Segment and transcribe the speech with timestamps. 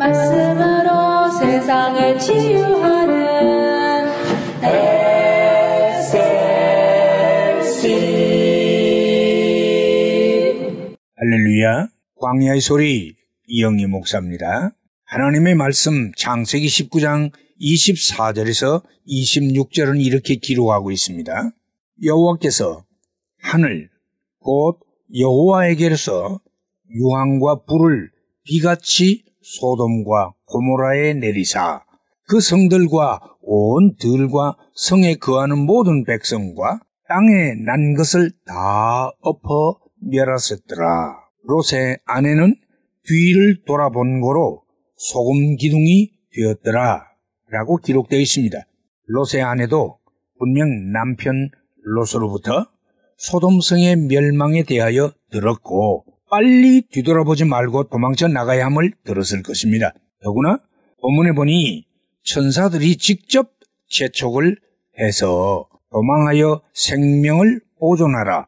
[0.00, 4.08] 말씀으로 세상을 치유하는
[6.62, 7.84] SLC
[11.16, 11.88] 할렐루야
[12.18, 13.14] 광야의 소리
[13.46, 14.74] 이영희 목사입니다.
[15.04, 17.30] 하나님의 말씀 창세기 19장
[17.60, 21.50] 24절에서 26절은 이렇게 기록하고 있습니다.
[22.02, 22.86] 여호와께서
[23.38, 23.90] 하늘
[24.38, 24.80] 곧
[25.14, 26.40] 여호와에게서
[26.88, 28.10] 유황과 불을
[28.44, 31.82] 비같이 소돔과 고모라에 내리사
[32.28, 41.16] 그 성들과 온 들과 성에 거하는 모든 백성과 땅에 난 것을 다 엎어 멸하셨더라.
[41.42, 42.54] 롯의 아내는
[43.04, 44.62] 뒤를 돌아본 거로
[44.96, 47.04] 소금 기둥이 되었더라.
[47.50, 48.58] 라고 기록되어 있습니다.
[49.06, 49.98] 롯의 아내도
[50.38, 51.50] 분명 남편
[51.82, 52.66] 롯으로부터
[53.16, 59.92] 소돔성의 멸망에 대하여 들었고 빨리 뒤돌아보지 말고 도망쳐 나가야 함을 들었을 것입니다.
[60.22, 60.58] 더구나
[61.02, 61.86] 본문에 보니
[62.22, 63.50] 천사들이 직접
[63.88, 64.56] 재촉을
[64.98, 68.46] 해서 도망하여 생명을 보존하라.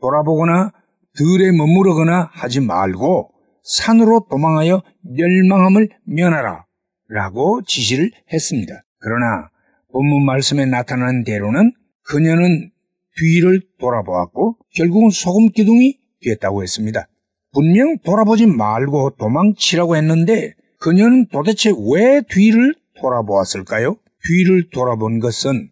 [0.00, 0.72] 돌아보거나
[1.16, 3.30] 들에 머무르거나 하지 말고
[3.62, 6.66] 산으로 도망하여 멸망함을 면하라.
[7.08, 8.84] 라고 지시를 했습니다.
[8.98, 9.48] 그러나
[9.92, 12.70] 본문 말씀에 나타나는 대로는 그녀는
[13.16, 17.08] 뒤를 돌아보았고 결국은 소금 기둥이 됐다고 했습니다.
[17.54, 23.96] 분명 돌아보지 말고 도망치라고 했는데 그녀는 도대체 왜 뒤를 돌아보았을까요?
[24.26, 25.70] 뒤를 돌아본 것은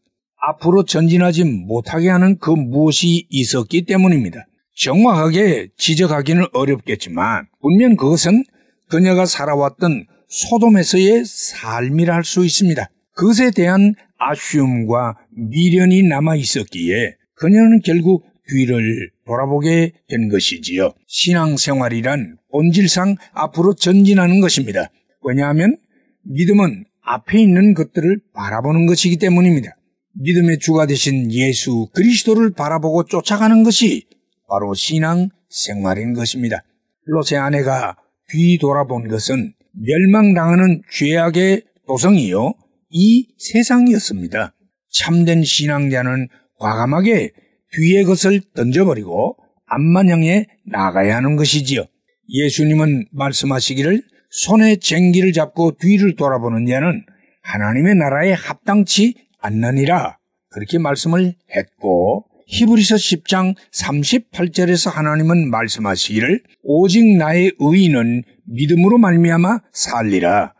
[0.48, 4.46] 앞으로 전진하지 못하게 하는 그 무엇이 있었기 때문입니다.
[4.76, 8.44] 정확하게 지적하기는 어렵겠지만 분명 그것은
[8.88, 12.88] 그녀가 살아왔던 소돔에서의 삶이라 할수 있습니다.
[13.14, 20.92] 그것에 대한 아쉬움과 미련이 남아 있었기에 그녀는 결국 뒤를 돌아보게 된 것이지요.
[21.06, 24.90] 신앙생활이란 본질상 앞으로 전진하는 것입니다.
[25.24, 25.76] 왜냐하면
[26.24, 29.76] 믿음은 앞에 있는 것들을 바라보는 것이기 때문입니다.
[30.14, 34.06] 믿음의 주가 되신 예수 그리스도를 바라보고 쫓아가는 것이
[34.48, 36.62] 바로 신앙 생활인 것입니다.
[37.06, 37.96] 롯의 아내가
[38.28, 42.52] 뒤돌아본 것은 멸망당하는 죄악의 도성이요.
[42.90, 44.54] 이 세상이었습니다.
[44.90, 47.32] 참된 신앙자는 과감하게
[47.72, 51.84] 뒤의 것을 던져버리고 앞만 향해 나가야 하는 것이지요.
[52.28, 57.04] 예수님은 말씀하시기를 손에 쟁기를 잡고 뒤를 돌아보는 자는
[57.42, 60.18] 하나님의 나라에 합당치 않느니라
[60.50, 70.54] 그렇게 말씀을 했고 히브리서 10장 38절에서 하나님은 말씀하시기를 오직 나의 의인은 믿음으로 말미암아 살리라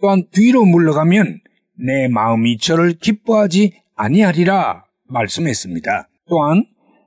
[0.00, 1.40] 또한 뒤로 물러가면
[1.76, 6.08] 내 마음이 저를 기뻐하지 아니하리라 말씀했습니다.
[6.28, 6.64] 또한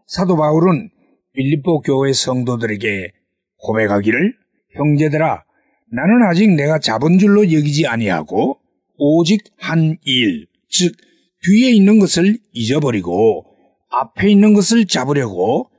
[0.07, 0.89] 사도 바울은
[1.33, 3.11] 빌립보 교회 성도들에게
[3.57, 4.33] 고백하기를
[4.75, 5.43] 형제들아
[5.91, 8.59] 나는 아직 내가 잡은 줄로 여기지 아니하고
[8.97, 10.93] 오직 한 일, 즉
[11.43, 13.45] 뒤에 있는 것을 잊어버리고
[13.89, 15.69] 앞에 있는 것을 잡으려고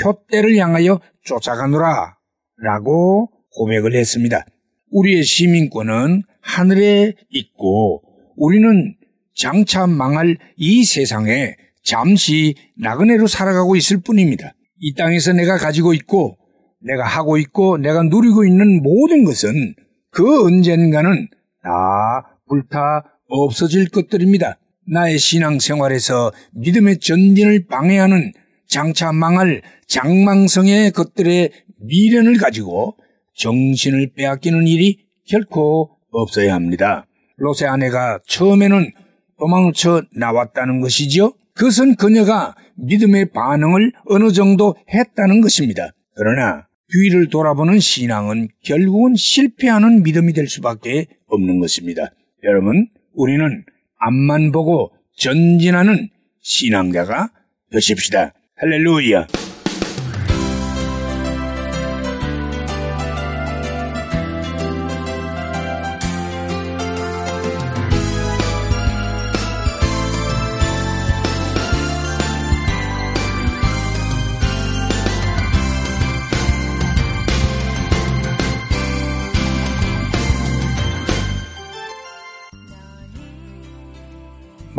[0.00, 2.16] 표대를 향하여 쫓아가노라
[2.56, 4.44] 라고 고백을 했습니다.
[4.90, 8.02] 우리의 시민권은 하늘에 있고
[8.36, 8.96] 우리는
[9.34, 14.54] 장차 망할 이 세상에 잠시 나그네로 살아가고 있을 뿐입니다.
[14.78, 16.38] 이 땅에서 내가 가지고 있고
[16.80, 19.74] 내가 하고 있고 내가 누리고 있는 모든 것은
[20.10, 21.28] 그 언젠가는
[21.62, 24.58] 다 불타 없어질 것들입니다.
[24.92, 28.32] 나의 신앙생활에서 믿음의 전진을 방해하는
[28.66, 32.96] 장차 망할 장망성의 것들의 미련을 가지고
[33.36, 37.06] 정신을 빼앗기는 일이 결코 없어야 합니다.
[37.36, 38.92] 롯의 아내가 처음에는
[39.38, 41.34] 도망을 쳐 나왔다는 것이죠.
[41.60, 45.90] 그것은 그녀가 믿음의 반응을 어느 정도 했다는 것입니다.
[46.16, 52.12] 그러나 뒤를 돌아보는 신앙은 결국은 실패하는 믿음이 될 수밖에 없는 것입니다.
[52.44, 53.62] 여러분, 우리는
[53.98, 56.08] 앞만 보고 전진하는
[56.40, 57.30] 신앙자가
[57.70, 58.32] 되십시다.
[58.56, 59.26] 할렐루야.